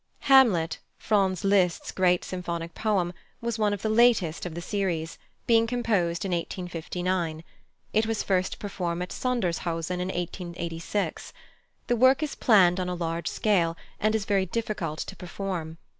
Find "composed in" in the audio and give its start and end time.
5.67-6.31